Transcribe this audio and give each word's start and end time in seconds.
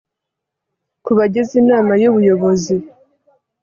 ku 1.03 1.11
bagize 1.17 1.53
inama 1.61 1.91
y 2.01 2.07
ubuyobozi 2.11 2.75